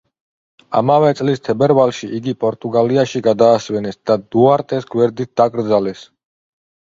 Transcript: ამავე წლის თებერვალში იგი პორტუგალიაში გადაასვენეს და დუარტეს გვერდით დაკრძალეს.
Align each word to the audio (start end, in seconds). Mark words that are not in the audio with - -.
ამავე 0.77 1.09
წლის 1.19 1.41
თებერვალში 1.47 2.07
იგი 2.19 2.33
პორტუგალიაში 2.45 3.21
გადაასვენეს 3.27 3.99
და 4.11 4.15
დუარტეს 4.37 4.89
გვერდით 4.95 5.31
დაკრძალეს. 5.43 6.03